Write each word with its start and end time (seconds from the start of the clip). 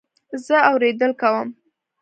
زه 0.45 0.55
اورېدل 0.69 1.11
کوم 1.21 1.47